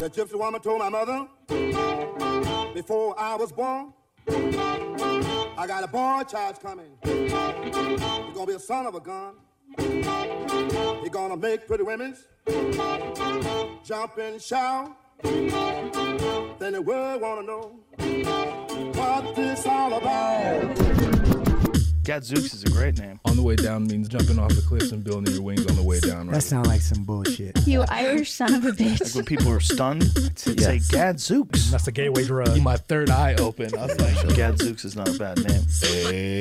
[0.00, 1.28] The gypsy woman told my mother
[2.72, 3.92] before I was born,
[4.26, 6.92] I got a boy child coming.
[7.04, 9.34] He's gonna be a son of a gun.
[11.02, 12.16] He's gonna make pretty women
[13.84, 14.96] jump and shout.
[15.22, 17.80] Then the world wanna know
[18.94, 20.99] what this all about.
[22.02, 23.20] Gadzooks is a great name.
[23.26, 25.82] On the way down means jumping off the cliffs and building your wings on the
[25.82, 26.28] way down.
[26.28, 26.42] That Right?
[26.42, 27.58] sounds like some bullshit.
[27.66, 29.14] You Irish son of a Like bitch.
[29.14, 31.70] when people are stunned, they'd say Gadzooks.
[31.70, 32.58] That's a gateway drug.
[32.62, 33.76] My third eye open.
[33.78, 35.62] I was like, Gadzooks is not a bad name.
[35.82, 36.40] Hey,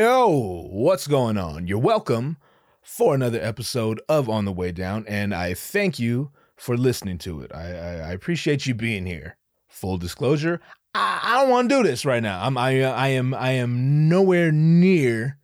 [0.00, 1.66] yo, what's going on?
[1.66, 2.36] You're welcome
[2.82, 7.40] for another episode of On the Way Down, and I thank you for listening to
[7.40, 7.50] it.
[7.52, 9.36] I, I, I appreciate you being here.
[9.66, 10.60] Full disclosure,
[10.94, 12.44] I, I don't want to do this right now.
[12.44, 15.38] I'm I, I am I am nowhere near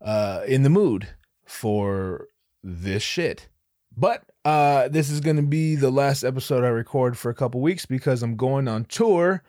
[0.00, 1.08] uh, in the mood
[1.44, 2.28] for
[2.62, 3.48] this shit.
[3.96, 7.60] But uh, this is going to be the last episode I record for a couple
[7.60, 9.42] weeks because I'm going on tour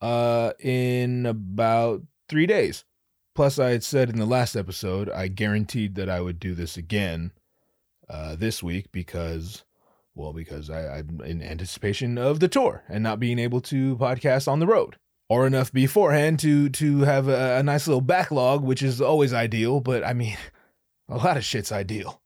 [0.00, 2.84] uh, in about three days.
[3.34, 6.76] Plus, I had said in the last episode, I guaranteed that I would do this
[6.76, 7.32] again
[8.08, 9.64] uh, this week because,
[10.16, 14.48] well, because I, I'm in anticipation of the tour and not being able to podcast
[14.48, 14.96] on the road
[15.28, 19.80] or enough beforehand to to have a, a nice little backlog, which is always ideal.
[19.80, 20.36] But I mean,
[21.08, 22.22] a lot of shit's ideal.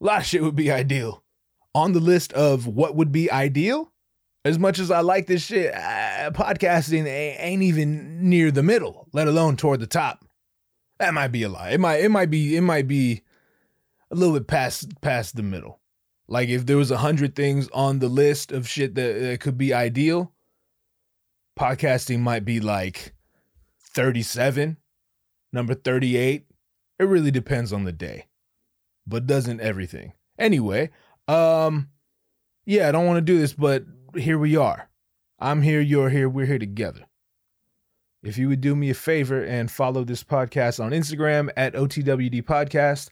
[0.00, 1.22] A lot of shit would be ideal.
[1.74, 3.92] On the list of what would be ideal,
[4.44, 9.28] as much as I like this shit, uh, podcasting ain't even near the middle, let
[9.28, 10.24] alone toward the top.
[10.98, 11.70] That might be a lie.
[11.70, 13.22] It might it might be it might be
[14.10, 15.80] a little bit past past the middle.
[16.28, 19.56] Like if there was a hundred things on the list of shit that, that could
[19.56, 20.32] be ideal,
[21.58, 23.14] podcasting might be like
[23.94, 24.76] 37,
[25.52, 26.46] number 38.
[26.98, 28.26] It really depends on the day.
[29.06, 30.12] But doesn't everything.
[30.38, 30.90] Anyway,
[31.28, 31.88] um
[32.64, 33.84] yeah, I don't want to do this, but
[34.16, 34.88] here we are.
[35.38, 37.06] I'm here, you're here, we're here together.
[38.24, 42.42] If you would do me a favor and follow this podcast on Instagram at OTWD
[42.42, 43.10] Podcast.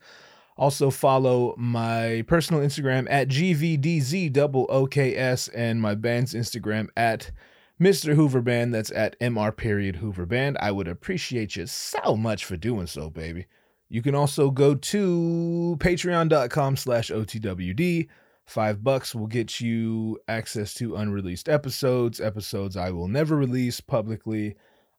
[0.56, 4.30] Also follow my personal Instagram at GVDZOOKS
[5.54, 7.32] and my band's Instagram at
[7.80, 8.14] Mr.
[8.14, 8.72] Hoover Band.
[8.72, 10.56] That's at MR period Hoover Band.
[10.60, 13.46] I would appreciate you so much for doing so, baby.
[13.88, 18.08] You can also go to patreon.com slash OTWD.
[18.46, 24.54] Five bucks will get you access to unreleased episodes, episodes I will never release publicly.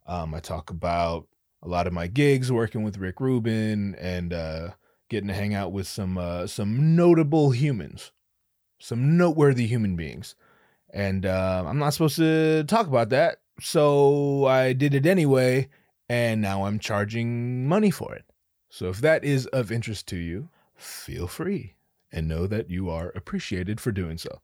[0.08, 1.28] Um, I talk about
[1.62, 4.70] a lot of my gigs working with Rick Rubin and uh,
[5.10, 8.12] getting to hang out with some uh, some notable humans,
[8.80, 10.36] some noteworthy human beings.
[10.94, 15.68] And uh, I'm not supposed to talk about that, so I did it anyway,
[16.08, 18.26] and now I'm charging money for it.
[18.70, 21.76] So if that is of interest to you, feel free
[22.12, 24.42] and know that you are appreciated for doing so.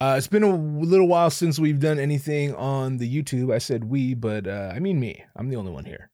[0.00, 3.52] Uh, it's been a little while since we've done anything on the YouTube.
[3.52, 5.24] I said we, but uh, I mean me.
[5.34, 6.10] I'm the only one here.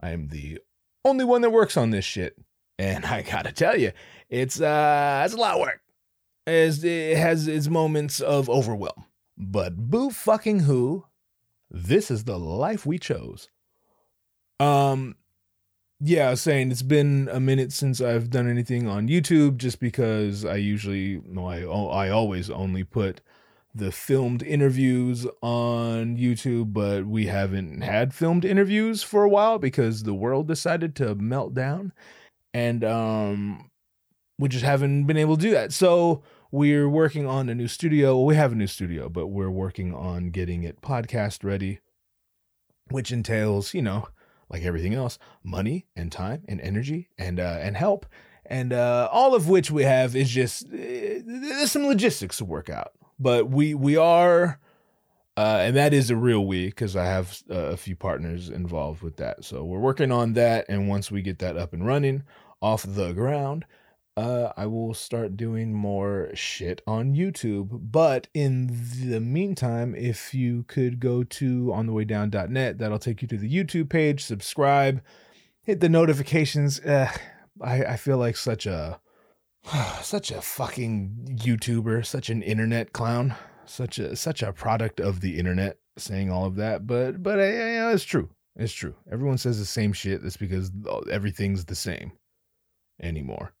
[0.00, 0.58] I am the
[1.04, 2.36] only one that works on this shit,
[2.78, 3.92] and I gotta tell you,
[4.28, 5.80] it's uh, it's a lot of work.
[6.46, 9.04] As it has its moments of overwhelm,
[9.36, 11.04] but boo fucking who,
[11.68, 13.48] this is the life we chose.
[14.60, 15.16] Um,
[16.00, 19.80] yeah, I was saying it's been a minute since I've done anything on YouTube just
[19.80, 23.22] because I usually, no, I, I always only put
[23.74, 30.02] the filmed interviews on YouTube, but we haven't had filmed interviews for a while because
[30.02, 31.92] the world decided to melt down
[32.56, 33.70] and um
[34.38, 35.72] we just haven't been able to do that.
[35.72, 38.16] So we're working on a new studio.
[38.16, 41.80] Well, we have a new studio, but we're working on getting it podcast ready,
[42.90, 44.08] which entails, you know,
[44.50, 48.06] like everything else, money and time and energy and uh, and help,
[48.46, 52.70] and uh, all of which we have is just uh, there's some logistics to work
[52.70, 52.92] out.
[53.18, 54.60] But we we are,
[55.36, 59.02] uh, and that is a real we because I have uh, a few partners involved
[59.02, 59.44] with that.
[59.44, 62.22] So we're working on that, and once we get that up and running
[62.60, 63.64] off the ground,
[64.16, 67.68] uh, I will start doing more shit on YouTube.
[67.70, 68.68] But in
[69.10, 74.24] the meantime, if you could go to onthewaydown.net, that'll take you to the YouTube page,
[74.24, 75.02] subscribe,
[75.62, 76.80] hit the notifications.
[76.80, 77.10] Uh,
[77.60, 79.00] I, I feel like such a
[80.02, 83.34] such a fucking YouTuber, such an internet clown,
[83.66, 86.86] such a such a product of the internet saying all of that.
[86.86, 88.30] But but yeah, it's true.
[88.58, 88.94] It's true.
[89.12, 90.22] Everyone says the same shit.
[90.22, 90.70] That's because
[91.10, 92.12] everything's the same
[93.00, 93.52] anymore.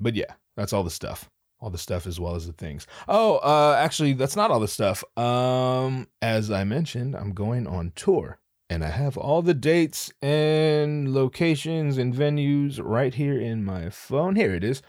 [0.00, 1.30] But yeah, that's all the stuff.
[1.60, 2.86] All the stuff as well as the things.
[3.08, 5.02] Oh, uh actually that's not all the stuff.
[5.16, 8.38] Um as I mentioned, I'm going on tour
[8.70, 14.36] and I have all the dates and locations and venues right here in my phone.
[14.36, 14.82] Here it is.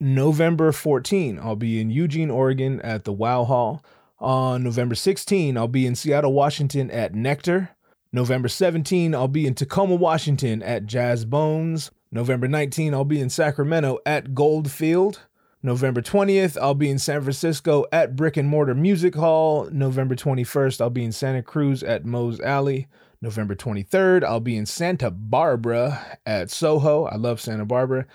[0.00, 3.84] November 14, I'll be in Eugene, Oregon at the Wow Hall.
[4.18, 7.70] On November 16, I'll be in Seattle, Washington at Nectar.
[8.12, 11.90] November 17, I'll be in Tacoma, Washington at Jazz Bones.
[12.12, 15.26] November 19, I'll be in Sacramento at Goldfield.
[15.62, 19.68] November 20th, I'll be in San Francisco at Brick and Mortar Music Hall.
[19.70, 22.88] November 21st, I'll be in Santa Cruz at Moe's Alley.
[23.22, 27.04] November 23rd, I'll be in Santa Barbara at Soho.
[27.04, 28.06] I love Santa Barbara.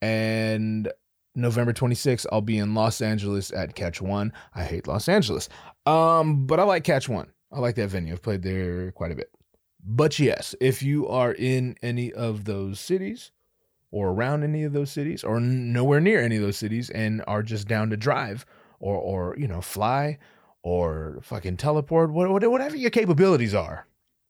[0.00, 0.90] And
[1.34, 4.32] November 26th, I'll be in Los Angeles at Catch One.
[4.54, 5.48] I hate Los Angeles.
[5.86, 7.32] Um, but I like Catch One.
[7.50, 8.12] I like that venue.
[8.12, 9.30] I've played there quite a bit.
[9.84, 13.32] But yes, if you are in any of those cities
[13.90, 17.42] or around any of those cities or nowhere near any of those cities and are
[17.42, 18.46] just down to drive
[18.80, 20.18] or or you know fly
[20.62, 23.86] or fucking teleport whatever your capabilities are.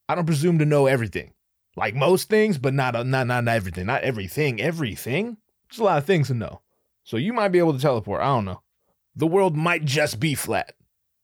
[0.09, 1.33] I don't presume to know everything.
[1.77, 3.87] Like most things, but not not not everything.
[3.87, 4.61] Not everything.
[4.61, 5.37] Everything.
[5.69, 6.61] There's a lot of things to know.
[7.05, 8.21] So you might be able to teleport.
[8.21, 8.63] I don't know.
[9.17, 10.75] The world might just be flat.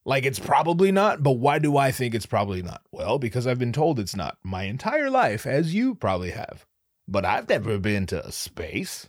[0.05, 2.82] Like it's probably not, but why do I think it's probably not?
[2.91, 6.67] Well, because I've been told it's not my entire life, as you probably have.
[7.06, 9.08] But I've never been to space.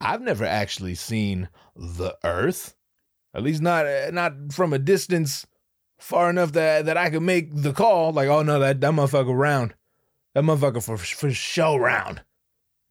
[0.00, 2.74] I've never actually seen the Earth.
[3.34, 5.46] At least not uh, not from a distance
[5.98, 8.12] far enough that that I could make the call.
[8.12, 9.74] Like, oh no, that that motherfucker round.
[10.34, 12.22] That motherfucker for for show round.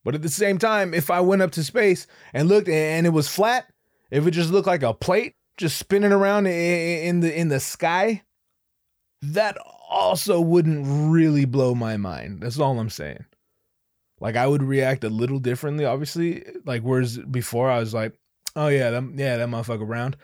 [0.04, 3.12] But at the same time, if I went up to space and looked and it
[3.12, 3.72] was flat,
[4.10, 8.24] if it just looked like a plate just spinning around in the in the sky,
[9.22, 9.58] that
[9.90, 12.42] also wouldn't really blow my mind.
[12.42, 13.26] That's all I'm saying.
[14.20, 16.46] Like I would react a little differently, obviously.
[16.66, 18.14] Like whereas before I was like,
[18.56, 20.18] oh yeah, that, yeah, that motherfucker round.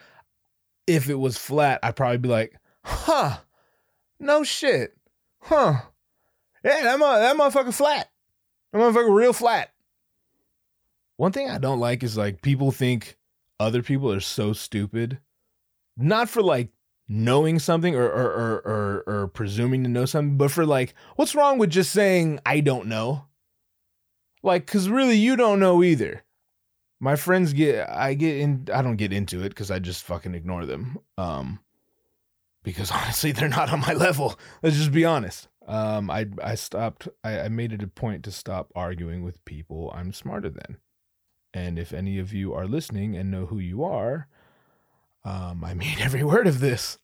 [0.86, 3.38] If it was flat, I'd probably be like, huh,
[4.20, 4.94] no shit,
[5.40, 5.76] huh,
[6.62, 8.10] yeah, that that motherfucker flat,
[8.72, 9.70] that motherfucker real flat.
[11.16, 13.16] One thing I don't like is like people think
[13.60, 15.20] other people are so stupid,
[15.96, 16.70] not for like
[17.08, 21.34] knowing something or or, or or or, presuming to know something, but for like, what's
[21.34, 23.26] wrong with just saying I don't know?
[24.42, 26.22] Like, cause really you don't know either.
[27.00, 30.34] My friends get I get in I don't get into it because I just fucking
[30.34, 30.98] ignore them.
[31.18, 31.60] Um
[32.62, 34.38] because honestly they're not on my level.
[34.62, 35.48] Let's just be honest.
[35.66, 39.92] Um I I stopped I, I made it a point to stop arguing with people
[39.94, 40.78] I'm smarter than.
[41.52, 44.26] And if any of you are listening and know who you are,
[45.24, 46.98] um, I mean every word of this.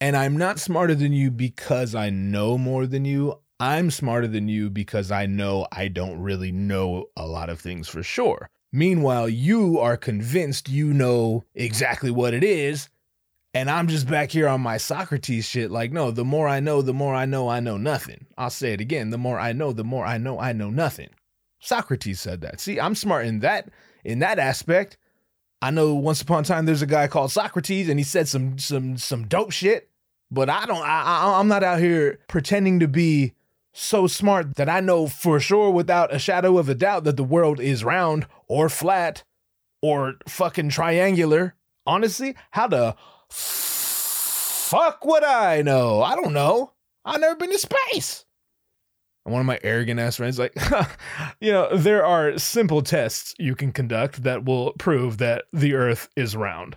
[0.00, 3.38] And I'm not smarter than you because I know more than you.
[3.60, 7.88] I'm smarter than you because I know I don't really know a lot of things
[7.88, 8.50] for sure.
[8.72, 12.88] Meanwhile, you are convinced you know exactly what it is.
[13.54, 15.70] And I'm just back here on my Socrates shit.
[15.70, 18.26] Like, no, the more I know, the more I know I know nothing.
[18.38, 19.10] I'll say it again.
[19.10, 21.10] The more I know, the more I know I know nothing.
[21.60, 22.60] Socrates said that.
[22.60, 23.68] See, I'm smart in that
[24.04, 24.96] in that aspect.
[25.62, 28.58] I know once upon a time there's a guy called Socrates and he said some
[28.58, 29.88] some some dope shit,
[30.28, 33.34] but I don't I, I I'm not out here pretending to be
[33.72, 37.22] so smart that I know for sure without a shadow of a doubt that the
[37.22, 39.22] world is round or flat
[39.80, 41.54] or fucking triangular.
[41.86, 42.96] Honestly, how the
[43.28, 46.02] fuck would I know?
[46.02, 46.72] I don't know.
[47.04, 48.24] I've never been to space.
[49.24, 50.56] And one of my arrogant ass friends, like,
[51.40, 56.08] you know, there are simple tests you can conduct that will prove that the earth
[56.16, 56.76] is round.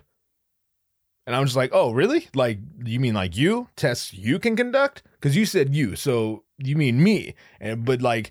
[1.26, 2.28] And I'm just like, oh, really?
[2.34, 3.68] Like, you mean like you?
[3.74, 5.02] Tests you can conduct?
[5.14, 7.34] Because you said you, so you mean me.
[7.60, 8.30] And but like,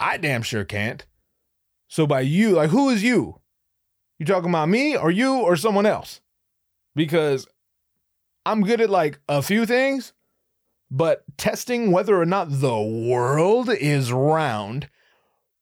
[0.00, 1.04] I damn sure can't.
[1.88, 3.40] So by you, like, who is you?
[4.18, 6.22] You talking about me or you or someone else?
[6.94, 7.46] Because
[8.46, 10.14] I'm good at like a few things,
[10.96, 14.88] but testing whether or not the world is round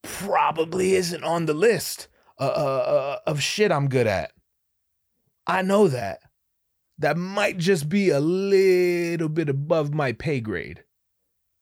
[0.02, 2.08] probably isn't on the list
[2.38, 4.32] uh, uh, uh, of shit I'm good at.
[5.46, 6.20] I know that.
[6.98, 10.84] That might just be a little bit above my pay grade.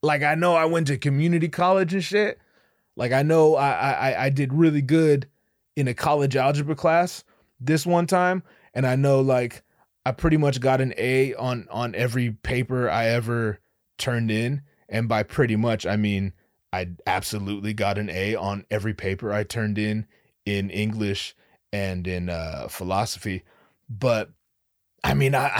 [0.02, 2.40] Like I know I went to community college and shit.
[2.96, 5.28] Like I know I I, I did really good
[5.76, 7.22] in a college algebra class
[7.60, 8.42] this one time,
[8.74, 9.62] and I know like
[10.10, 13.60] I pretty much got an A on on every paper I ever
[13.96, 16.32] turned in, and by pretty much I mean
[16.72, 20.08] I absolutely got an A on every paper I turned in
[20.44, 21.36] in English
[21.72, 23.44] and in uh, philosophy.
[23.88, 24.32] But
[25.04, 25.50] I mean, I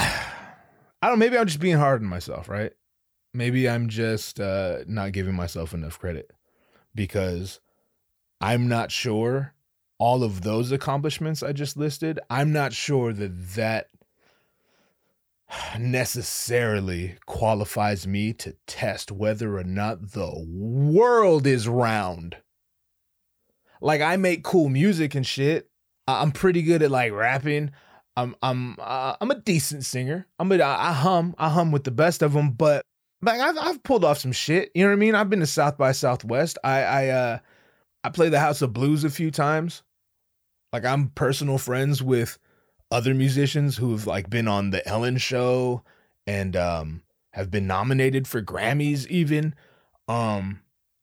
[1.00, 1.20] I don't.
[1.20, 2.72] Maybe I'm just being hard on myself, right?
[3.32, 6.32] Maybe I'm just uh, not giving myself enough credit
[6.92, 7.60] because
[8.40, 9.54] I'm not sure
[10.00, 12.18] all of those accomplishments I just listed.
[12.28, 13.90] I'm not sure that that
[15.78, 22.36] necessarily qualifies me to test whether or not the world is round.
[23.80, 25.70] Like I make cool music and shit.
[26.06, 27.70] I'm pretty good at like rapping.
[28.16, 30.26] I'm I'm uh, I'm a decent singer.
[30.38, 32.84] I'm a, I hum I hum with the best of them, but
[33.22, 34.70] like I've I've pulled off some shit.
[34.74, 35.14] You know what I mean?
[35.14, 36.58] I've been to South by Southwest.
[36.64, 37.38] I I uh
[38.04, 39.82] I play the House of Blues a few times.
[40.72, 42.38] Like I'm personal friends with
[42.90, 45.82] other musicians who've like been on the Ellen show
[46.26, 49.54] and um have been nominated for Grammys even.
[50.08, 50.60] Um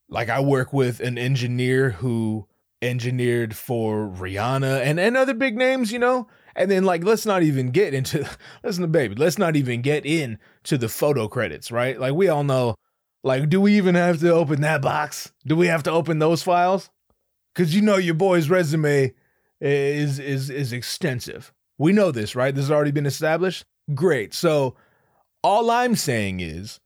[0.09, 2.47] like I work with an engineer who
[2.81, 6.27] engineered for Rihanna and and other big names, you know?
[6.55, 8.27] And then like let's not even get into
[8.63, 11.99] listen to baby, let's not even get in to the photo credits, right?
[11.99, 12.75] Like we all know
[13.23, 15.31] like do we even have to open that box?
[15.45, 16.89] Do we have to open those files?
[17.55, 19.13] Cuz you know your boy's resume
[19.59, 21.53] is is is extensive.
[21.77, 22.53] We know this, right?
[22.53, 23.65] This has already been established.
[23.93, 24.33] Great.
[24.33, 24.75] So
[25.43, 26.79] all I'm saying is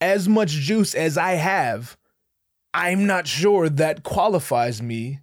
[0.00, 1.96] as much juice as I have,
[2.74, 5.20] I'm not sure that qualifies me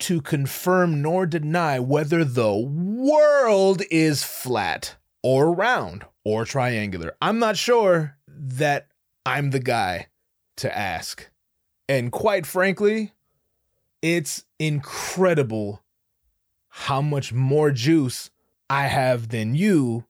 [0.00, 7.14] to confirm nor deny whether the world is flat or round or triangular.
[7.22, 8.88] I'm not sure that
[9.24, 10.08] I'm the guy
[10.56, 11.30] to ask.
[11.88, 13.12] And quite frankly,
[14.00, 15.81] it's incredible
[16.74, 18.30] how much more juice
[18.70, 20.04] I have than you.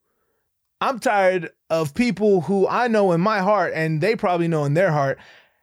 [0.80, 4.74] I'm tired of people who I know in my heart and they probably know in
[4.74, 5.18] their heart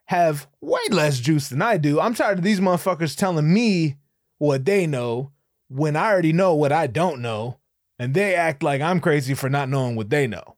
[0.05, 2.01] have way less juice than I do.
[2.01, 3.95] I'm tired of these motherfuckers telling me
[4.39, 5.31] what they know
[5.69, 7.59] when I already know what I don't know,
[7.97, 10.57] and they act like I'm crazy for not knowing what they know.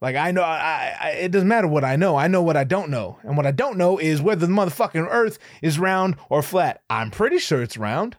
[0.00, 2.16] Like I know, I, I, it doesn't matter what I know.
[2.16, 5.08] I know what I don't know, and what I don't know is whether the motherfucking
[5.10, 6.82] Earth is round or flat.
[6.88, 8.16] I'm pretty sure it's round,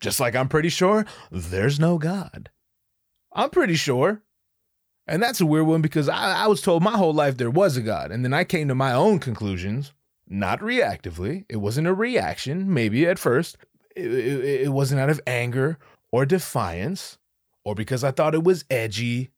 [0.00, 2.50] just like I'm pretty sure there's no God.
[3.32, 4.22] I'm pretty sure.
[5.06, 7.76] And that's a weird one because I, I was told my whole life there was
[7.76, 8.10] a God.
[8.10, 9.92] And then I came to my own conclusions,
[10.26, 11.44] not reactively.
[11.48, 13.56] It wasn't a reaction, maybe at first.
[13.94, 15.78] It, it, it wasn't out of anger
[16.10, 17.18] or defiance
[17.64, 19.30] or because I thought it was edgy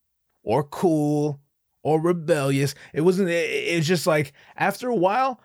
[0.42, 1.40] or cool
[1.82, 2.74] or rebellious.
[2.94, 5.40] It wasn't, it, it's just like after a while,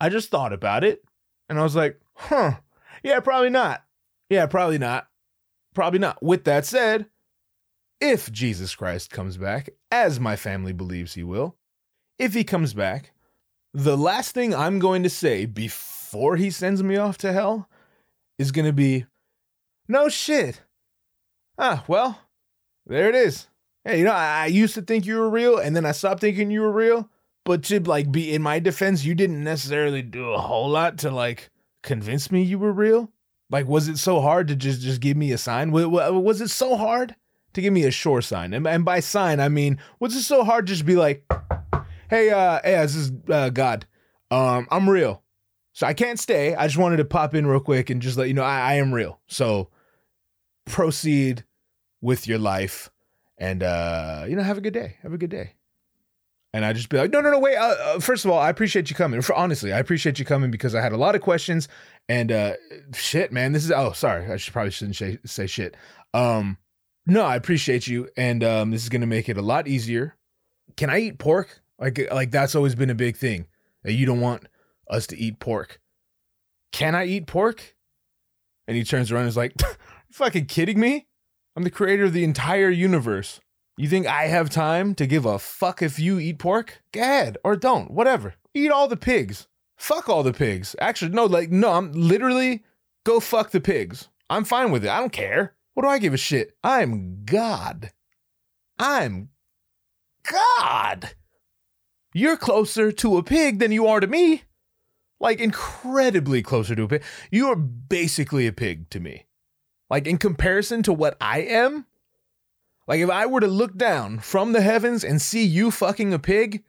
[0.00, 1.04] I just thought about it
[1.48, 2.54] and I was like, huh,
[3.02, 3.85] yeah, probably not.
[4.30, 5.08] Yeah, probably not.
[5.74, 6.22] Probably not.
[6.22, 7.06] With that said,
[8.00, 11.56] if Jesus Christ comes back, as my family believes he will,
[12.18, 13.12] if he comes back,
[13.72, 17.68] the last thing I'm going to say before he sends me off to hell
[18.38, 19.06] is going to be,
[19.88, 20.62] no shit.
[21.58, 22.20] Ah, well,
[22.86, 23.48] there it is.
[23.84, 26.20] Hey, you know, I, I used to think you were real, and then I stopped
[26.20, 27.08] thinking you were real.
[27.44, 31.10] But to like be in my defense, you didn't necessarily do a whole lot to
[31.10, 31.50] like
[31.82, 33.12] convince me you were real.
[33.50, 35.70] Like, was it so hard to just just give me a sign?
[35.70, 37.14] Was it so hard?
[37.56, 38.52] to give me a sure sign.
[38.52, 41.24] And, and by sign, I mean, was it so hard to just be like,
[42.10, 43.86] hey, uh, hey, this is uh, God.
[44.30, 45.22] Um, I'm real.
[45.72, 46.54] So I can't stay.
[46.54, 48.74] I just wanted to pop in real quick and just let you know I, I
[48.74, 49.20] am real.
[49.26, 49.70] So
[50.66, 51.44] proceed
[52.02, 52.90] with your life
[53.38, 54.96] and, uh, you know, have a good day.
[55.02, 55.54] Have a good day.
[56.52, 57.56] And I just be like, no, no, no, wait.
[57.56, 59.20] Uh, uh, first of all, I appreciate you coming.
[59.22, 61.68] For, honestly, I appreciate you coming because I had a lot of questions.
[62.08, 62.54] And uh,
[62.94, 63.72] shit, man, this is.
[63.72, 65.76] Oh, sorry, I should probably shouldn't say, say shit.
[66.14, 66.58] Um,
[67.04, 70.16] no, I appreciate you, and um, this is gonna make it a lot easier.
[70.76, 71.60] Can I eat pork?
[71.78, 73.46] Like, like that's always been a big thing
[73.92, 74.48] you don't want
[74.88, 75.80] us to eat pork.
[76.72, 77.76] Can I eat pork?
[78.66, 79.54] And he turns around and is like,
[80.10, 81.06] "Fucking kidding me?
[81.54, 83.40] I'm the creator of the entire universe.
[83.78, 86.82] You think I have time to give a fuck if you eat pork?
[86.92, 88.34] Go ahead or don't, whatever.
[88.54, 89.46] Eat all the pigs.
[89.76, 90.74] Fuck all the pigs.
[90.80, 92.64] Actually, no, like no, I'm literally
[93.04, 94.08] go fuck the pigs.
[94.28, 94.90] I'm fine with it.
[94.90, 96.56] I don't care." What do I give a shit?
[96.64, 97.90] I'm God.
[98.78, 99.28] I'm
[100.22, 101.10] God.
[102.14, 104.44] You're closer to a pig than you are to me.
[105.20, 107.04] Like, incredibly closer to a pig.
[107.30, 109.26] You are basically a pig to me.
[109.90, 111.84] Like, in comparison to what I am,
[112.88, 116.18] like, if I were to look down from the heavens and see you fucking a
[116.18, 116.64] pig,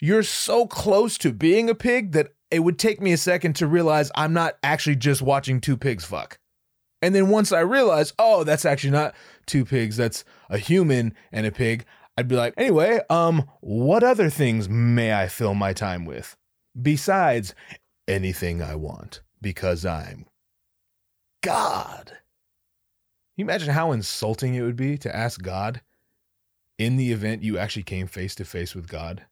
[0.00, 3.66] you're so close to being a pig that it would take me a second to
[3.66, 6.38] realize I'm not actually just watching two pigs fuck.
[7.02, 9.14] And then once I realize, oh, that's actually not
[9.46, 11.84] two pigs, that's a human and a pig,
[12.16, 16.36] I'd be like, anyway, um, what other things may I fill my time with?
[16.80, 17.54] Besides
[18.08, 20.26] anything I want, because I'm
[21.42, 22.18] God.
[23.36, 25.80] You imagine how insulting it would be to ask God
[26.76, 29.26] in the event you actually came face to face with God?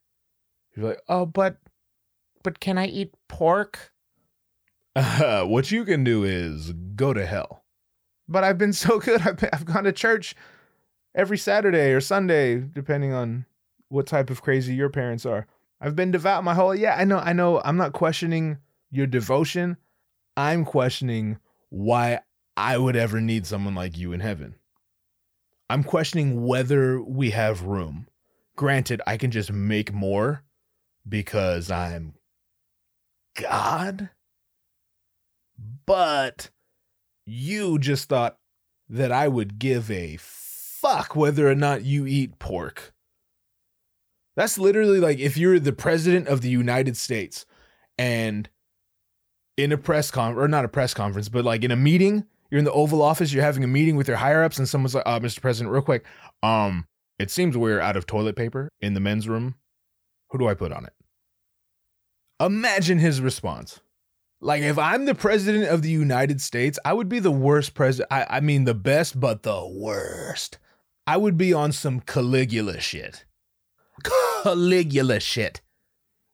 [0.77, 1.57] You're like, oh, but,
[2.43, 3.91] but can I eat pork?
[4.95, 7.63] Uh, what you can do is go to hell.
[8.27, 9.21] But I've been so good.
[9.21, 10.35] I've, been, I've gone to church
[11.15, 13.45] every Saturday or Sunday, depending on
[13.89, 15.47] what type of crazy your parents are.
[15.81, 17.59] I've been devout my whole yeah, I know, I know.
[17.63, 18.57] I'm not questioning
[18.91, 19.77] your devotion.
[20.35, 22.19] I'm questioning why
[22.55, 24.55] I would ever need someone like you in heaven.
[25.69, 28.07] I'm questioning whether we have room.
[28.55, 30.43] Granted, I can just make more
[31.07, 32.13] because I'm
[33.35, 34.09] God.
[35.85, 36.49] But
[37.25, 38.37] you just thought
[38.89, 42.93] that I would give a fuck whether or not you eat pork.
[44.35, 47.45] That's literally like if you're the president of the United States
[47.97, 48.49] and
[49.57, 52.59] in a press con or not a press conference, but like in a meeting, you're
[52.59, 55.03] in the Oval Office, you're having a meeting with your higher ups, and someone's like,
[55.05, 55.41] "Uh, Mr.
[55.41, 56.05] President, real quick,
[56.43, 56.87] um,
[57.17, 59.55] it seems we're out of toilet paper in the men's room.
[60.29, 60.93] Who do I put on it?"
[62.39, 63.79] Imagine his response.
[64.39, 68.11] Like if I'm the president of the United States, I would be the worst president.
[68.11, 70.59] I, I mean the best, but the worst.
[71.07, 73.25] I would be on some Caligula shit.
[74.03, 75.61] Caligula shit.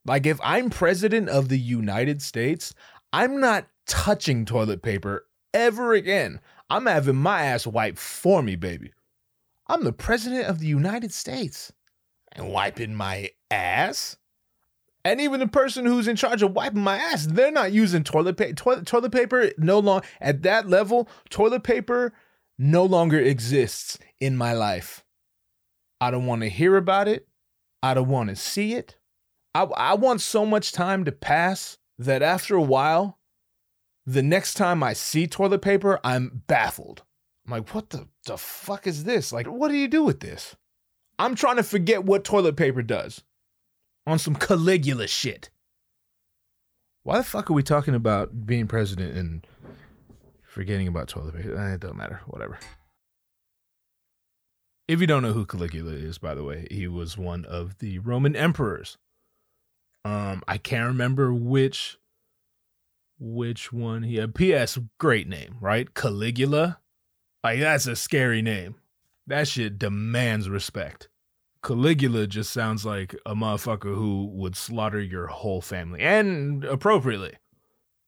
[0.05, 2.73] Like if I'm president of the United States,
[3.13, 6.41] I'm not touching toilet paper ever again.
[6.69, 8.91] I'm having my ass wiped for me, baby.
[9.67, 11.71] I'm the president of the United States.
[12.33, 14.17] And wiping my ass?
[15.05, 18.37] And even the person who's in charge of wiping my ass, they're not using toilet
[18.37, 18.53] paper.
[18.53, 21.09] Toilet, toilet paper no longer at that level.
[21.29, 22.13] Toilet paper
[22.57, 25.03] no longer exists in my life.
[25.99, 27.27] I don't want to hear about it.
[27.81, 28.97] I don't want to see it.
[29.53, 33.19] I, I want so much time to pass that after a while,
[34.05, 37.03] the next time I see toilet paper, I'm baffled.
[37.45, 39.33] I'm like, what the, the fuck is this?
[39.33, 40.55] Like, what do you do with this?
[41.19, 43.21] I'm trying to forget what toilet paper does
[44.07, 45.49] on some Caligula shit.
[47.03, 49.45] Why the fuck are we talking about being president and
[50.43, 51.57] forgetting about toilet paper?
[51.57, 52.21] Eh, It don't matter.
[52.27, 52.57] Whatever.
[54.87, 57.99] If you don't know who Caligula is, by the way, he was one of the
[57.99, 58.97] Roman emperors.
[60.05, 61.97] Um, I can't remember which
[63.19, 64.35] which one he had.
[64.35, 64.77] P.S.
[64.99, 65.93] Great name, right?
[65.93, 66.79] Caligula.
[67.43, 68.75] Like that's a scary name.
[69.27, 71.07] That shit demands respect.
[71.63, 77.37] Caligula just sounds like a motherfucker who would slaughter your whole family, and appropriately.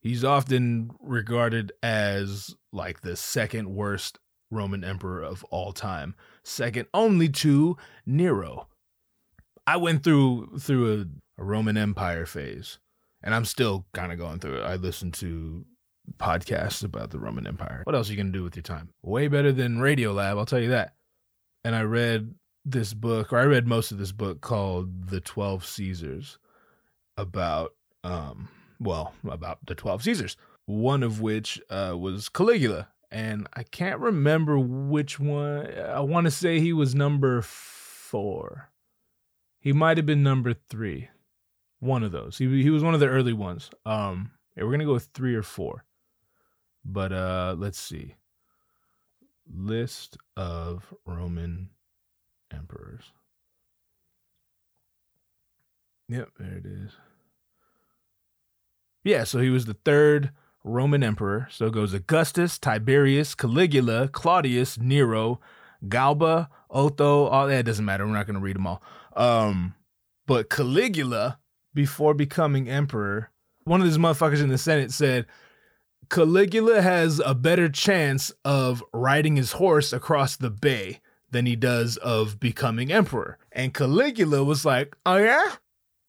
[0.02, 4.20] He's often regarded as like the second worst
[4.52, 8.68] Roman emperor of all time, second only to Nero.
[9.66, 12.78] I went through through a, a Roman Empire phase,
[13.24, 14.64] and I'm still kind of going through it.
[14.64, 15.66] I listen to
[16.18, 17.82] podcasts about the Roman Empire.
[17.86, 18.90] What else are you gonna do with your time?
[19.02, 20.94] Way better than Radiolab, I'll tell you that.
[21.64, 25.66] And I read this book, or I read most of this book called The Twelve
[25.66, 26.40] Caesars,
[27.16, 27.74] about
[28.04, 28.50] um,
[28.80, 30.36] well, about the twelve Caesars.
[30.66, 35.72] One of which uh, was Caligula, and I can't remember which one.
[35.78, 38.72] I want to say he was number four.
[39.60, 41.10] He might have been number three.
[41.80, 42.38] One of those.
[42.38, 43.70] He he was one of the early ones.
[43.86, 45.86] Um, yeah, we're gonna go with three or four.
[46.84, 48.16] But uh, let's see.
[49.48, 51.70] List of Roman
[52.54, 53.12] emperors.
[56.10, 56.92] Yep, there it is.
[59.04, 60.32] Yeah, so he was the third
[60.64, 61.48] Roman emperor.
[61.52, 65.40] So goes Augustus, Tiberius, Caligula, Claudius, Nero,
[65.88, 67.26] Galba, Otho.
[67.26, 68.06] All that doesn't matter.
[68.06, 68.82] We're not going to read them all.
[69.16, 69.76] Um,
[70.26, 71.40] but Caligula,
[71.74, 73.30] before becoming emperor,
[73.64, 75.28] one of these motherfuckers in the Senate said
[76.10, 81.00] Caligula has a better chance of riding his horse across the bay
[81.32, 83.38] than he does of becoming emperor.
[83.52, 85.56] And Caligula was like, Oh, yeah?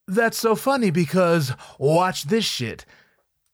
[0.08, 2.84] That's so funny because watch this shit.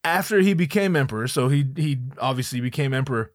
[0.04, 3.32] After he became emperor, so he he obviously became emperor,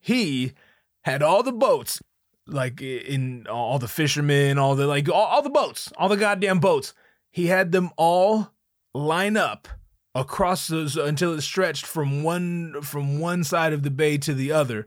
[0.00, 0.54] he
[1.02, 2.02] had all the boats,
[2.46, 6.58] like in all the fishermen, all the like all, all the boats, all the goddamn
[6.58, 6.94] boats.
[7.30, 8.52] He had them all
[8.92, 9.68] line up
[10.14, 14.52] across those until it stretched from one from one side of the bay to the
[14.52, 14.86] other.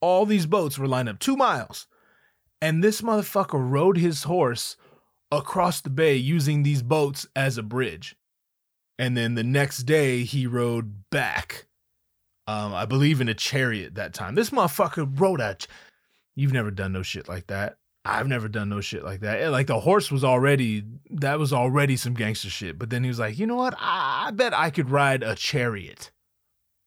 [0.00, 1.86] All these boats were lined up two miles,
[2.60, 4.76] and this motherfucker rode his horse
[5.30, 8.16] across the bay using these boats as a bridge.
[8.98, 11.66] And then the next day he rode back.
[12.46, 14.34] Um, I believe in a chariot that time.
[14.34, 15.54] This motherfucker rode a.
[15.54, 15.68] Ch-
[16.34, 17.78] You've never done no shit like that.
[18.04, 19.50] I've never done no shit like that.
[19.50, 22.78] Like the horse was already that was already some gangster shit.
[22.78, 23.74] But then he was like, you know what?
[23.78, 26.10] I, I bet I could ride a chariot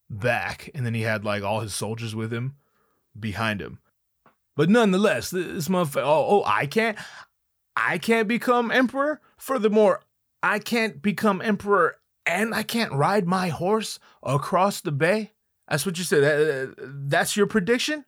[0.10, 0.72] back.
[0.74, 2.56] And then he had like all his soldiers with him
[3.18, 3.80] behind him.
[4.56, 6.04] But nonetheless, this motherfucker.
[6.04, 6.98] Oh, oh, I can't.
[7.76, 9.22] I can't become emperor.
[9.38, 10.02] Furthermore,
[10.44, 15.32] I can't become emperor and I can't ride my horse across the bay.
[15.70, 16.24] That's what you said.
[16.24, 16.76] That,
[17.10, 18.06] that's your prediction?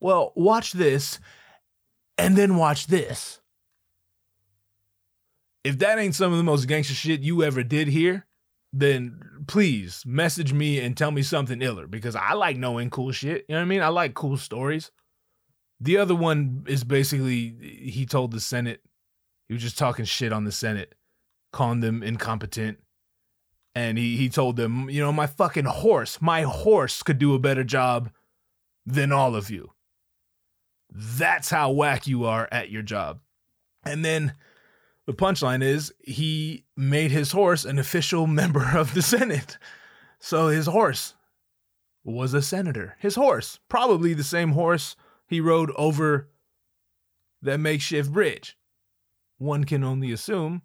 [0.00, 1.18] Well, watch this
[2.18, 3.40] and then watch this.
[5.64, 8.26] If that ain't some of the most gangster shit you ever did here,
[8.72, 13.44] then please message me and tell me something iller because I like knowing cool shit.
[13.48, 13.82] You know what I mean?
[13.82, 14.90] I like cool stories.
[15.80, 18.82] The other one is basically he told the Senate,
[19.48, 20.94] he was just talking shit on the Senate,
[21.52, 22.78] calling them incompetent.
[23.74, 27.38] And he, he told them, you know, my fucking horse, my horse could do a
[27.38, 28.10] better job
[28.84, 29.72] than all of you.
[30.92, 33.20] That's how whack you are at your job.
[33.84, 34.34] And then
[35.06, 39.56] the punchline is he made his horse an official member of the Senate.
[40.18, 41.14] So his horse
[42.04, 42.96] was a senator.
[42.98, 44.96] His horse, probably the same horse
[45.30, 46.28] he rode over
[47.40, 48.58] that makeshift bridge.
[49.38, 50.62] One can only assume.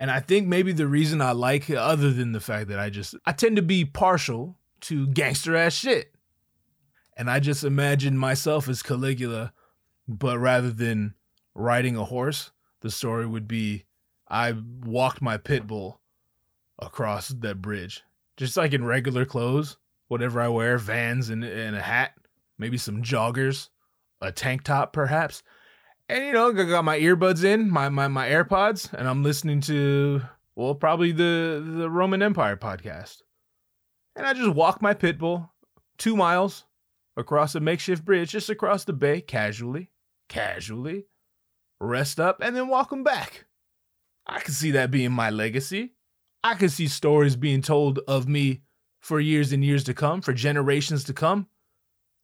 [0.00, 2.90] And I think maybe the reason I like it, other than the fact that I
[2.90, 6.12] just, I tend to be partial to gangster ass shit.
[7.16, 9.52] And I just imagine myself as Caligula,
[10.08, 11.14] but rather than
[11.54, 13.84] riding a horse, the story would be
[14.28, 14.52] I
[14.84, 16.00] walked my pit bull
[16.80, 18.02] across that bridge,
[18.36, 19.76] just like in regular clothes,
[20.08, 22.14] whatever I wear, vans and, and a hat,
[22.58, 23.68] maybe some joggers,
[24.20, 25.42] a tank top perhaps.
[26.08, 29.60] And you know, I got my earbuds in, my, my my AirPods, and I'm listening
[29.62, 30.22] to
[30.54, 33.22] well, probably the the Roman Empire podcast.
[34.16, 35.52] And I just walk my pit bull
[35.98, 36.64] two miles
[37.16, 39.90] across a makeshift bridge, just across the bay, casually,
[40.28, 41.06] casually,
[41.80, 43.46] rest up, and then walk them back.
[44.26, 45.94] I can see that being my legacy.
[46.42, 48.62] I can see stories being told of me
[49.00, 51.46] for years and years to come, for generations to come.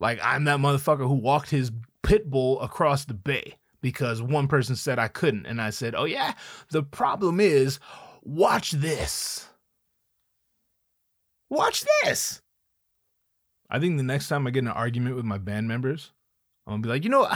[0.01, 1.71] Like I'm that motherfucker who walked his
[2.03, 5.47] pit bull across the bay because one person said I couldn't.
[5.47, 6.35] And I said, Oh, yeah,
[6.71, 7.79] the problem is,
[8.23, 9.47] watch this.
[11.49, 12.43] Watch this.
[13.69, 16.13] I think the next time I get in an argument with my band members,
[16.67, 17.29] I'm gonna be like, you know,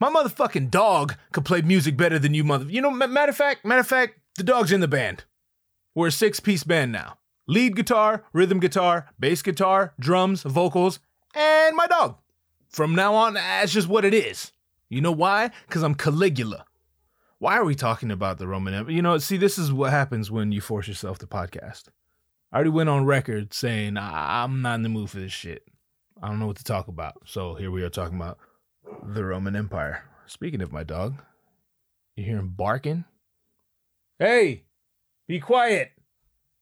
[0.00, 2.64] my motherfucking dog could play music better than you, mother.
[2.64, 5.24] You know, matter of fact, matter of fact, the dog's in the band.
[5.94, 11.00] We're a six piece band now lead guitar, rhythm guitar, bass guitar, drums, vocals,
[11.34, 12.16] and my dog.
[12.68, 14.52] From now on, that's just what it is.
[14.88, 15.50] You know why?
[15.66, 16.64] Because I'm Caligula.
[17.38, 18.94] Why are we talking about the Roman Empire?
[18.94, 21.84] You know, see, this is what happens when you force yourself to podcast.
[22.52, 25.64] I already went on record saying I'm not in the mood for this shit.
[26.22, 27.14] I don't know what to talk about.
[27.24, 28.38] So here we are talking about
[29.02, 30.04] the Roman Empire.
[30.26, 31.22] Speaking of my dog,
[32.14, 33.04] you hear him barking?
[34.18, 34.64] Hey,
[35.26, 35.92] be quiet.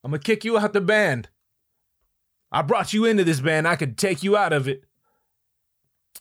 [0.03, 1.29] I'm gonna kick you out the band.
[2.51, 3.67] I brought you into this band.
[3.67, 4.83] I could take you out of it.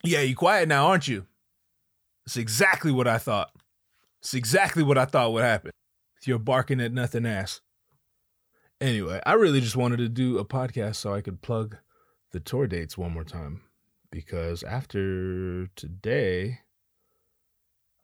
[0.04, 1.26] Yeah, you quiet now, aren't you?
[2.26, 3.50] It's exactly what I thought.
[4.20, 5.70] It's exactly what I thought would happen.
[6.24, 7.60] You're barking at nothing ass.
[8.80, 11.78] Anyway, I really just wanted to do a podcast so I could plug
[12.32, 13.62] the tour dates one more time.
[14.10, 16.60] Because after today,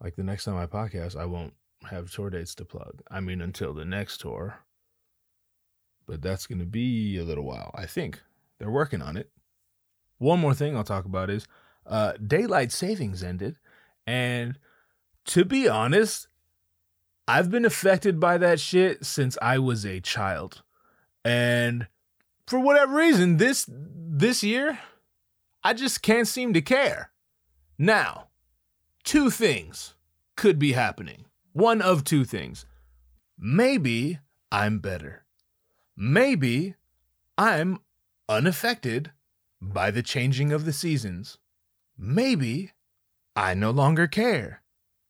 [0.01, 1.53] like the next time I podcast, I won't
[1.89, 3.01] have tour dates to plug.
[3.09, 4.64] I mean, until the next tour.
[6.07, 8.21] But that's going to be a little while, I think.
[8.59, 9.31] They're working on it.
[10.17, 11.47] One more thing I'll talk about is
[11.85, 13.57] uh, daylight savings ended
[14.07, 14.57] and
[15.25, 16.27] to be honest,
[17.27, 20.61] I've been affected by that shit since I was a child.
[21.23, 21.87] And
[22.45, 24.79] for whatever reason, this this year,
[25.63, 27.11] I just can't seem to care.
[27.77, 28.27] Now,
[29.03, 29.95] two things
[30.35, 31.25] could be happening.
[31.53, 32.65] One of two things.
[33.37, 34.19] Maybe
[34.51, 35.24] I'm better.
[35.97, 36.75] Maybe
[37.37, 37.79] I'm
[38.27, 39.11] unaffected
[39.61, 41.37] by the changing of the seasons.
[41.97, 42.71] Maybe
[43.35, 44.61] I no longer care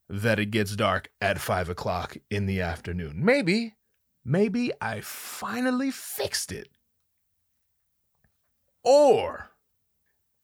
[0.08, 3.24] that it gets dark at five o'clock in the afternoon.
[3.24, 3.76] Maybe,
[4.24, 6.70] maybe I finally fixed it.
[8.84, 9.52] Or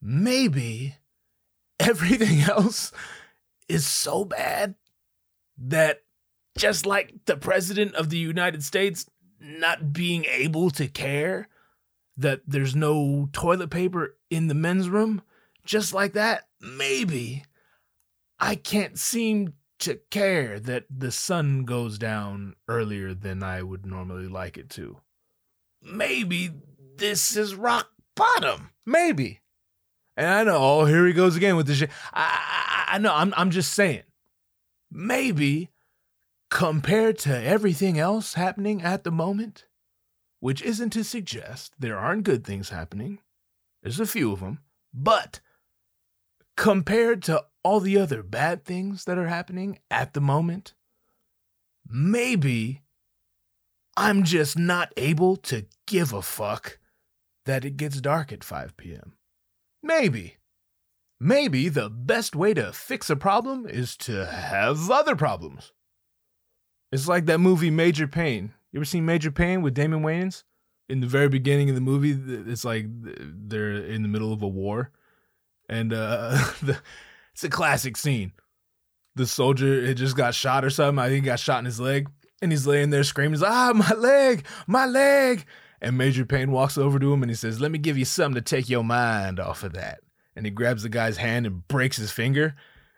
[0.02, 0.96] maybe
[1.80, 2.92] everything else
[3.68, 4.76] is so bad
[5.58, 6.02] that
[6.58, 9.06] just like the president of the United States
[9.42, 11.48] not being able to care
[12.16, 15.22] that there's no toilet paper in the men's room,
[15.66, 17.44] just like that, maybe
[18.40, 24.28] I can't seem to care that the sun goes down earlier than I would normally
[24.28, 24.98] like it to.
[25.82, 26.52] Maybe
[26.98, 28.70] this is rock bottom.
[28.86, 29.42] Maybe.
[30.16, 31.90] And I know, oh, here he goes again with this shit.
[32.14, 34.04] I, I, I know, I'm, I'm just saying.
[34.92, 35.70] Maybe
[36.52, 39.66] compared to everything else happening at the moment,
[40.42, 43.20] which isn't to suggest there aren't good things happening,
[43.82, 44.60] there's a few of them,
[44.94, 45.40] but
[46.58, 50.74] compared to all the other bad things that are happening at the moment,
[51.88, 52.84] maybe
[53.96, 56.80] I'm just not able to give a fuck
[57.46, 59.14] that it gets dark at 5 p.m.
[59.82, 60.38] Maybe.
[61.18, 65.72] Maybe the best way to fix a problem is to have other problems.
[66.92, 68.54] It's like that movie Major Payne.
[68.72, 70.44] You ever seen Major Payne with Damon Wayans?
[70.90, 72.18] In the very beginning of the movie,
[72.52, 74.92] it's like they're in the middle of a war,
[75.70, 76.38] and uh,
[77.34, 78.34] it's a classic scene.
[79.16, 81.00] The soldier had just got shot or something.
[81.00, 82.10] I think he got shot in his leg,
[82.42, 85.46] and he's laying there screaming, "Ah, my leg, my leg!"
[85.82, 88.36] And Major Payne walks over to him and he says, "Let me give you something
[88.36, 90.02] to take your mind off of that."
[90.36, 92.56] And he grabs the guy's hand and breaks his finger.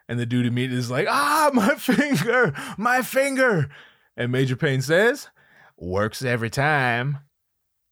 [0.08, 3.70] And the dude immediately is like, "Ah, my finger, my finger!"
[4.16, 5.28] And Major Payne says,
[5.76, 7.18] "Works every time."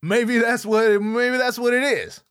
[0.03, 0.85] Maybe that's what.
[0.91, 2.23] It, maybe that's what it is.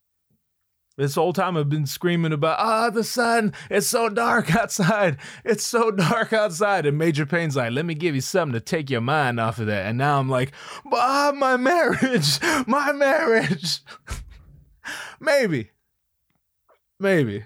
[0.98, 5.18] This whole time I've been screaming about, ah, the sun, it's so dark outside.
[5.44, 6.86] It's so dark outside.
[6.86, 9.68] And Major Payne's like, let me give you something to take your mind off of
[9.68, 9.86] that.
[9.88, 10.52] And now I'm like,
[10.92, 13.80] ah, my marriage, my marriage.
[15.20, 15.72] Maybe.
[17.00, 17.46] Maybe.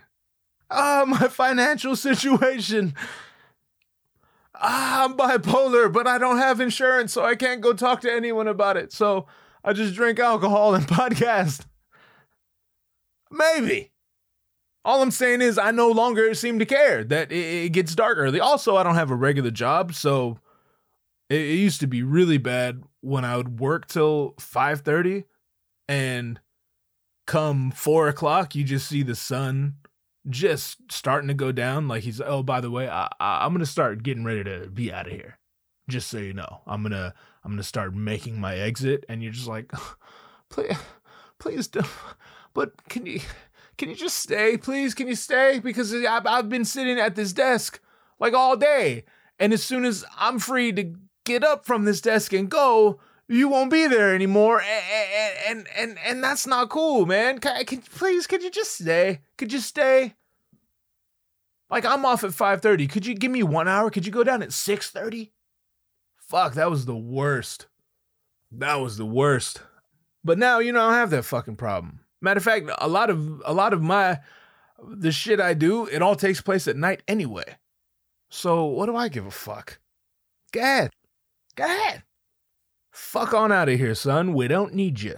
[0.70, 2.94] Ah, my financial situation.
[4.56, 8.48] Ah, I'm bipolar, but I don't have insurance, so I can't go talk to anyone
[8.48, 8.92] about it.
[8.92, 9.28] So
[9.64, 11.66] I just drink alcohol and podcast.
[13.32, 13.92] Maybe.
[14.86, 18.40] All I'm saying is I no longer seem to care that it, gets dark early.
[18.40, 20.40] Also, I don't have a regular job, so
[21.30, 25.26] it, used to be really bad when I would work till 5:30
[25.88, 26.40] and
[27.26, 29.78] come four o'clock, you just see the sun
[30.30, 31.88] just starting to go down.
[31.88, 34.92] Like he's, oh, by the way, I, I, I'm gonna start getting ready to be
[34.92, 35.38] out of here.
[35.88, 39.48] Just so you know, I'm gonna I'm gonna start making my exit, and you're just
[39.48, 39.72] like,
[40.50, 40.78] please,
[41.40, 41.88] please don't.
[42.54, 43.20] But can you
[43.78, 44.94] can you just stay, please?
[44.94, 45.60] Can you stay?
[45.60, 47.80] Because I've, I've been sitting at this desk
[48.20, 49.04] like all day,
[49.40, 53.50] and as soon as I'm free to get up from this desk and go, you
[53.50, 57.40] won't be there anymore, and and and, and that's not cool, man.
[57.40, 58.28] Can, can please?
[58.28, 59.22] Could you just stay?
[59.38, 60.16] Could you stay?
[61.70, 62.90] Like I'm off at 5:30.
[62.90, 63.90] Could you give me 1 hour?
[63.90, 65.32] Could you go down at 6:30?
[66.18, 67.68] Fuck, that was the worst.
[68.52, 69.62] That was the worst.
[70.24, 72.00] But now, you know, I don't have that fucking problem.
[72.22, 74.20] Matter of fact, a lot of a lot of my
[74.84, 77.58] the shit I do, it all takes place at night anyway.
[78.30, 79.80] So what do I give a fuck?
[80.52, 80.92] Go ahead.
[81.56, 82.04] Go ahead.
[82.96, 84.34] Fuck on out of here, son.
[84.34, 85.16] We don't need you.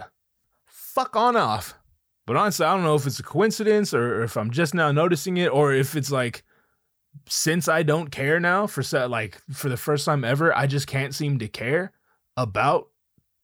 [0.66, 1.74] Fuck on off.
[2.26, 5.36] But honestly, I don't know if it's a coincidence or if I'm just now noticing
[5.36, 6.42] it or if it's like
[7.28, 11.14] since I don't care now for like for the first time ever, I just can't
[11.14, 11.92] seem to care
[12.36, 12.88] about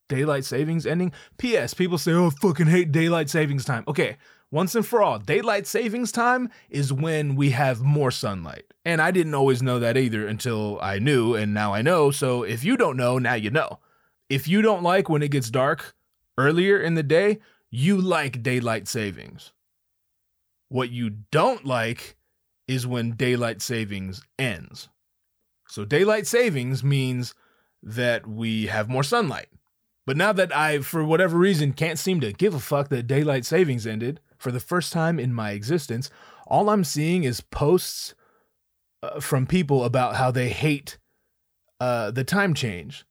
[0.09, 1.12] daylight savings ending.
[1.38, 1.73] P.S.
[1.73, 4.16] People say, "Oh, I fucking hate daylight savings time." Okay,
[4.51, 8.64] once and for all, daylight savings time is when we have more sunlight.
[8.85, 12.11] And I didn't always know that either until I knew, and now I know.
[12.11, 13.79] So if you don't know, now you know.
[14.35, 15.94] If you don't like when it gets dark
[16.37, 17.38] earlier in the day,
[17.70, 19.53] you like daylight savings.
[20.68, 22.16] What you don't like
[22.66, 24.88] is when daylight savings ends.
[25.68, 27.33] So daylight savings means
[27.81, 29.51] that we have more sunlight.
[30.05, 33.44] But now that I, for whatever reason, can't seem to give a fuck that daylight
[33.44, 36.11] savings ended for the first time in my existence,
[36.49, 38.16] all I'm seeing is posts
[39.01, 40.99] uh, from people about how they hate
[41.79, 43.07] uh, the time change.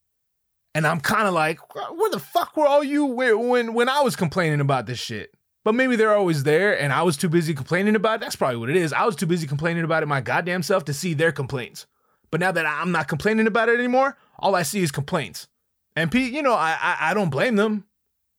[0.75, 4.15] And I'm kind of like, where the fuck were all you when when I was
[4.15, 5.33] complaining about this shit?
[5.63, 8.21] But maybe they're always there, and I was too busy complaining about it.
[8.21, 8.91] That's probably what it is.
[8.91, 11.85] I was too busy complaining about it my goddamn self to see their complaints.
[12.31, 15.47] But now that I'm not complaining about it anymore, all I see is complaints.
[15.95, 17.85] And Pete, you know, I, I I don't blame them.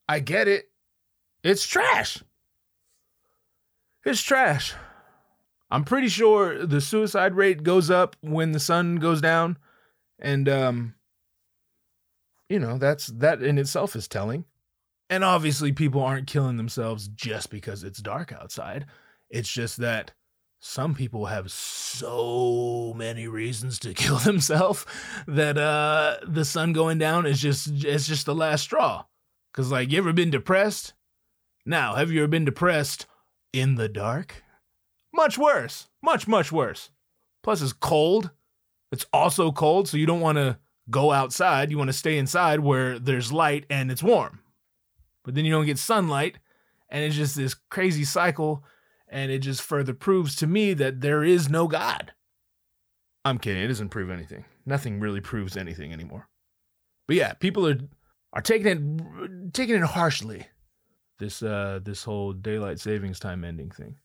[0.09, 0.69] I get it.
[1.43, 2.23] It's trash.
[4.05, 4.75] It's trash.
[5.71, 9.57] I'm pretty sure the suicide rate goes up when the sun goes down,
[10.19, 10.95] and um,
[12.49, 14.45] you know that's that in itself is telling.
[15.11, 18.87] And obviously, people aren't killing themselves just because it's dark outside.
[19.29, 20.13] It's just that
[20.61, 24.87] some people have so many reasons to kill themselves
[25.27, 29.05] that uh the sun going down is just it's just the last straw.
[29.53, 30.95] Because like you ever been depressed?
[31.67, 33.07] Now have you ever been depressed
[33.53, 34.43] in the dark?
[35.13, 35.89] Much worse.
[36.03, 36.91] Much much worse.
[37.43, 38.31] Plus it's cold.
[38.91, 40.59] It's also cold so you don't want to
[40.91, 44.41] go outside you want to stay inside where there's light and it's warm
[45.25, 46.39] but then you don't get sunlight
[46.91, 48.63] and it's just this crazy cycle
[49.09, 52.13] and it just further proves to me that there is no God.
[53.25, 53.63] I'm kidding.
[53.63, 54.45] It doesn't prove anything.
[54.67, 56.29] Nothing really proves anything anymore.
[57.07, 57.79] But yeah, people are
[58.33, 60.47] are taking it taking it harshly.
[61.19, 63.97] This uh this whole daylight savings time ending thing.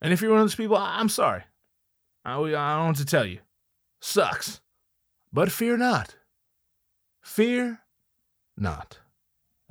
[0.00, 1.44] And if you're one of those people, I'm sorry.
[2.24, 3.38] I, I don't what to tell you.
[4.00, 4.60] Sucks.
[5.32, 6.16] But fear not.
[7.22, 7.80] Fear
[8.56, 8.98] not.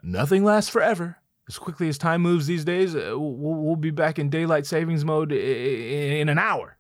[0.04, 1.22] Nothing lasts forever
[1.52, 5.04] as quickly as time moves these days, uh, we'll, we'll be back in daylight savings
[5.04, 6.78] mode in an hour.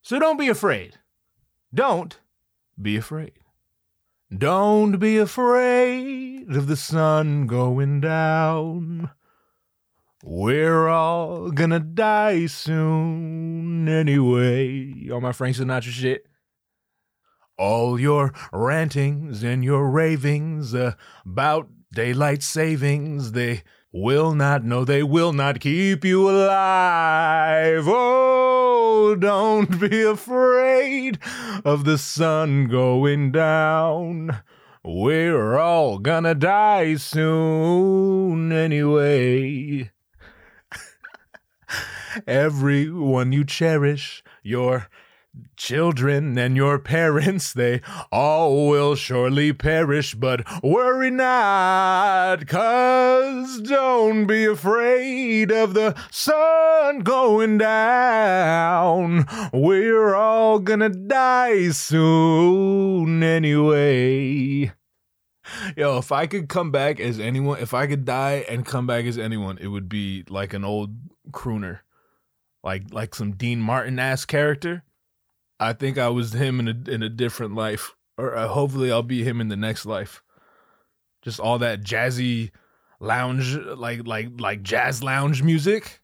[0.00, 0.98] So don't be afraid.
[1.74, 2.18] Don't
[2.80, 3.32] be afraid.
[4.36, 9.10] Don't be afraid of the sun going down.
[10.24, 15.10] We're all gonna die soon anyway.
[15.10, 16.26] All my Frank Sinatra shit.
[17.58, 25.32] All your rantings and your ravings about daylight savings, they will not, no, they will
[25.32, 27.84] not keep you alive.
[27.86, 31.18] Oh, don't be afraid
[31.64, 34.42] of the sun going down.
[34.84, 39.90] We're all gonna die soon anyway.
[42.26, 44.88] Everyone you cherish, your
[45.56, 47.80] children and your parents, they
[48.12, 57.58] all will surely perish, but worry not, cause don't be afraid of the sun going
[57.58, 59.26] down.
[59.52, 64.72] We're all gonna die soon anyway.
[65.76, 69.04] Yo, if I could come back as anyone, if I could die and come back
[69.04, 70.96] as anyone, it would be like an old
[71.30, 71.80] crooner.
[72.64, 74.82] Like like some Dean Martin ass character
[75.58, 79.02] I think I was him in a in a different life, or uh, hopefully I'll
[79.02, 80.22] be him in the next life.
[81.22, 82.50] Just all that jazzy
[83.00, 86.00] lounge, like like like jazz lounge music,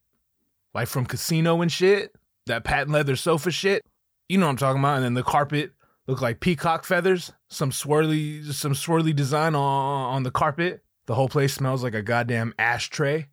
[0.74, 2.14] like from Casino and shit.
[2.46, 3.84] That patent leather sofa shit.
[4.28, 4.96] You know what I'm talking about.
[4.96, 5.72] And then the carpet
[6.06, 7.32] looked like peacock feathers.
[7.48, 10.82] Some swirly some swirly design on on the carpet.
[11.06, 13.28] The whole place smells like a goddamn ashtray.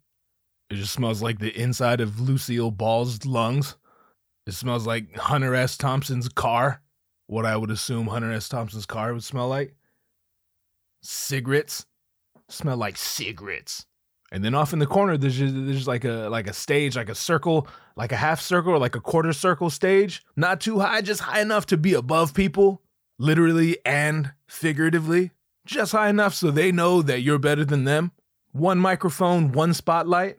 [0.70, 3.76] It just smells like the inside of Lucille Ball's lungs.
[4.50, 5.78] It smells like Hunter S.
[5.78, 6.82] Thompson's car.
[7.28, 8.50] What I would assume Hunter S.
[8.50, 9.76] Thompson's car would smell like.
[11.04, 11.86] Cigarettes.
[12.50, 13.86] Smell like cigarettes.
[14.32, 17.10] And then off in the corner, there's just, there's like a like a stage, like
[17.10, 20.26] a circle, like a half circle or like a quarter circle stage.
[20.36, 22.82] Not too high, just high enough to be above people,
[23.20, 25.30] literally and figuratively.
[25.64, 28.14] Just high enough so they know that you're better than them.
[28.52, 30.38] One microphone, one spotlight.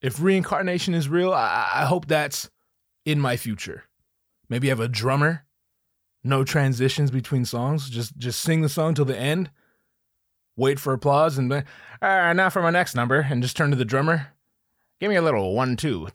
[0.00, 2.48] If reincarnation is real, I, I hope that's
[3.06, 3.84] in my future.
[4.50, 5.46] Maybe have a drummer,
[6.22, 9.50] no transitions between songs, just just sing the song till the end,
[10.56, 11.62] wait for applause, and uh,
[12.02, 14.28] now for my next number, and just turn to the drummer.
[15.00, 16.06] Give me a little one two.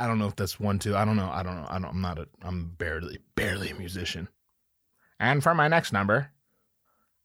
[0.00, 0.96] I don't know if that's one two.
[0.96, 1.30] I don't know.
[1.30, 1.66] I don't know.
[1.68, 2.28] I don't, I'm not a.
[2.42, 4.28] I'm barely barely a musician.
[5.20, 6.30] And for my next number,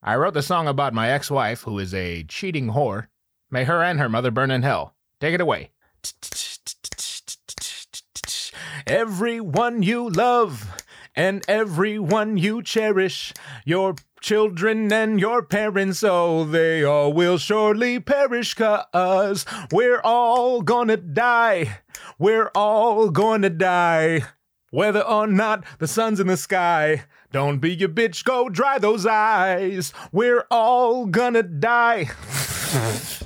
[0.02, 3.08] I wrote the song about my ex-wife who is a cheating whore.
[3.50, 4.94] May her and her mother burn in hell.
[5.20, 5.72] Take it away.
[8.86, 10.82] Everyone you love
[11.14, 13.32] and everyone you cherish,
[13.64, 20.96] your children and your parents, oh, they all will surely perish, cause we're all gonna
[20.96, 21.80] die.
[22.18, 24.22] We're all gonna die.
[24.70, 29.04] Whether or not the sun's in the sky, don't be a bitch, go dry those
[29.04, 29.92] eyes.
[30.12, 32.10] We're all gonna die.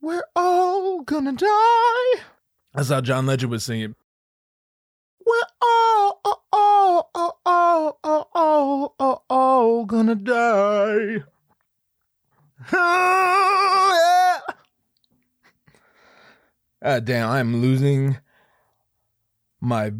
[0.00, 2.22] We're all gonna die.
[2.76, 3.94] That's how John Legend would sing it.
[5.24, 11.24] We're all, all, all, all, all, all, all, all, all gonna die.
[12.72, 14.54] Oh, yeah.
[16.82, 18.18] Ah, damn, I'm losing
[19.58, 19.92] my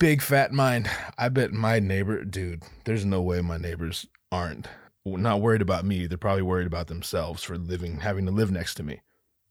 [0.00, 0.90] big fat mind.
[1.16, 4.66] I bet my neighbor, dude, there's no way my neighbors aren't
[5.04, 6.08] not worried about me.
[6.08, 9.02] They're probably worried about themselves for living, having to live next to me.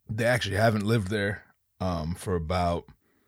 [0.09, 1.44] They actually haven't lived there
[1.85, 2.85] um, for about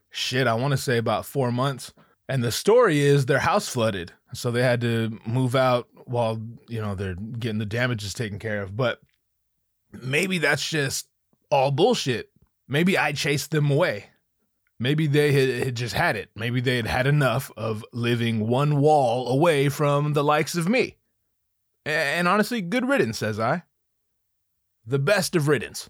[0.09, 1.93] shit, I want to say about four months.
[2.27, 4.13] And the story is their house flooded.
[4.33, 8.61] So they had to move out while, you know, they're getting the damages taken care
[8.61, 8.75] of.
[8.75, 8.99] But
[9.91, 11.07] maybe that's just
[11.51, 12.29] all bullshit.
[12.67, 14.07] Maybe I chased them away.
[14.79, 16.29] Maybe they had, had just had it.
[16.35, 20.97] Maybe they had had enough of living one wall away from the likes of me.
[21.85, 23.63] And honestly, good riddance, says I.
[24.85, 25.89] The best of riddance.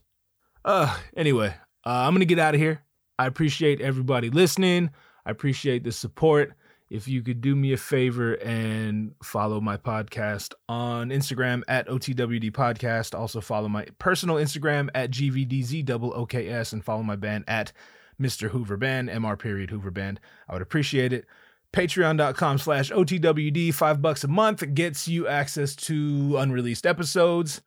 [0.64, 1.56] Uh, anyway,
[1.88, 2.82] uh, I'm going to get out of here.
[3.18, 4.90] I appreciate everybody listening.
[5.26, 6.52] I appreciate the support.
[6.90, 12.52] If you could do me a favor and follow my podcast on Instagram at OTWD
[12.52, 13.18] Podcast.
[13.18, 17.72] Also follow my personal Instagram at GVDZOOKS and follow my band at
[18.22, 18.50] Mr.
[18.50, 20.20] Hoover Band, MR period Hoover Band.
[20.50, 21.26] I would appreciate it.
[21.72, 27.62] Patreon.com slash OTWD, five bucks a month gets you access to unreleased episodes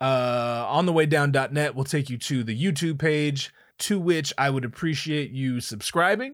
[0.00, 4.50] uh, on the way down.net will take you to the YouTube page, to which I
[4.50, 6.32] would appreciate you subscribing.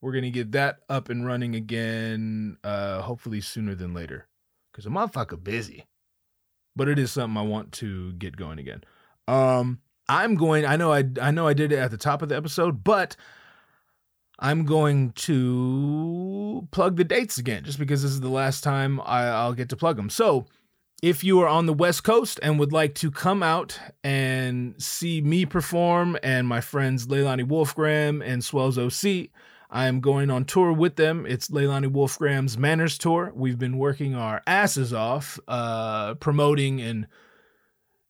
[0.00, 4.26] We're going to get that up and running again, uh, hopefully sooner than later,
[4.70, 5.84] because a motherfucker busy.
[6.76, 8.82] But it is something I want to get going again.
[9.28, 10.66] Um, I'm going.
[10.66, 10.92] I know.
[10.92, 11.46] I I know.
[11.46, 13.16] I did it at the top of the episode, but
[14.38, 19.24] I'm going to plug the dates again, just because this is the last time I,
[19.26, 20.10] I'll get to plug them.
[20.10, 20.46] So,
[21.04, 25.20] if you are on the West Coast and would like to come out and see
[25.20, 29.28] me perform and my friends Leilani Wolfgramm and Swells OC,
[29.68, 31.26] I am going on tour with them.
[31.26, 33.30] It's Leilani Wolfgramm's Manners Tour.
[33.36, 37.06] We've been working our asses off, uh, promoting and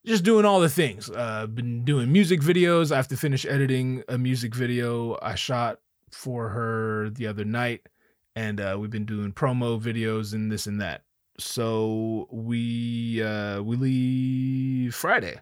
[0.06, 1.10] just doing all the things.
[1.10, 2.92] Uh, been doing music videos.
[2.92, 5.80] I have to finish editing a music video I shot
[6.12, 7.88] for her the other night,
[8.36, 11.02] and uh, we've been doing promo videos and this and that.
[11.38, 15.40] So we uh, we leave Friday.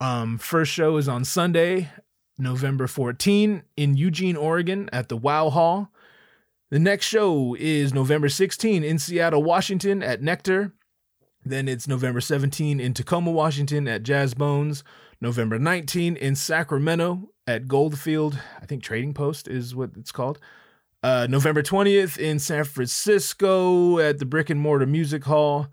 [0.00, 1.90] Um, first show is on Sunday,
[2.38, 5.90] November 14 in Eugene, Oregon at the Wow Hall.
[6.70, 10.72] The next show is November 16 in Seattle, Washington at Nectar.
[11.44, 14.84] Then it's November 17 in Tacoma, Washington at Jazz Bones.
[15.20, 18.38] November 19 in Sacramento at Goldfield.
[18.60, 20.38] I think Trading Post is what it's called.
[21.02, 25.68] Uh, November 20th in San Francisco at the Brick and Mortar Music Hall.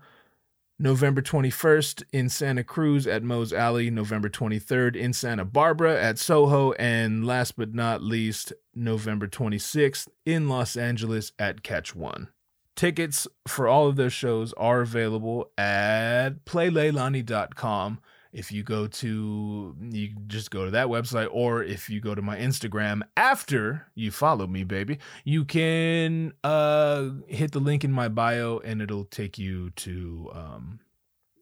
[0.78, 3.90] November 21st in Santa Cruz at Moe's Alley.
[3.90, 6.72] November 23rd in Santa Barbara at Soho.
[6.72, 12.28] And last but not least, November 26th in Los Angeles at Catch One.
[12.76, 18.00] Tickets for all of those shows are available at playleilani.com
[18.36, 22.20] if you go to you just go to that website or if you go to
[22.20, 28.08] my instagram after you follow me baby you can uh hit the link in my
[28.08, 30.80] bio and it'll take you to um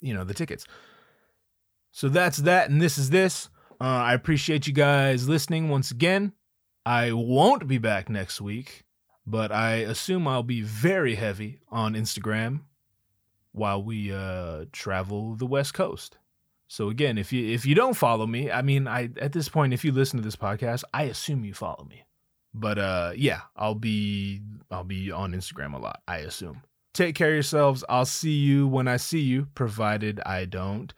[0.04, 0.66] you know the tickets.
[1.90, 3.48] So that's that and this is this.
[3.80, 6.32] Uh, i appreciate you guys listening once again.
[6.86, 8.84] I won't be back next week
[9.26, 12.60] but i assume i'll be very heavy on instagram
[13.52, 16.18] while we uh travel the west coast
[16.68, 19.72] so again, if you if you don't follow me, I mean, I at this point,
[19.72, 22.04] if you listen to this podcast, I assume you follow me.
[22.54, 24.40] But uh, yeah, I'll be
[24.70, 26.02] I'll be on Instagram a lot.
[26.08, 26.62] I assume.
[26.94, 27.84] Take care of yourselves.
[27.88, 30.94] I'll see you when I see you, provided I don't,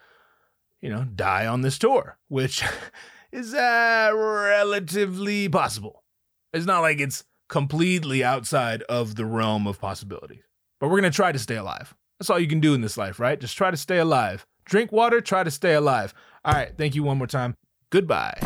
[0.82, 2.62] you know, die on this tour, which
[3.32, 6.04] is uh, relatively possible.
[6.52, 10.44] It's not like it's completely outside of the realm of possibilities.
[10.78, 11.94] But we're gonna try to stay alive.
[12.18, 13.40] That's all you can do in this life, right?
[13.40, 14.46] Just try to stay alive.
[14.66, 16.12] Drink water, try to stay alive.
[16.44, 17.56] All right, thank you one more time.
[17.90, 18.38] Goodbye.